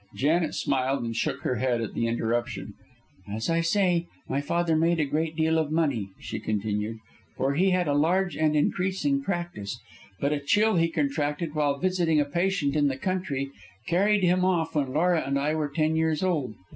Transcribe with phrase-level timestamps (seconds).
[0.15, 2.73] Janet smiled and shook her head at the interruption.
[3.29, 6.97] "As I say, my father made a great deal of money," she continued,
[7.37, 9.79] "for he had a large and increasing practice,
[10.19, 13.51] but a chill he contracted while visiting a patient in the country
[13.85, 16.55] carried him off when Laura and I were ten years old.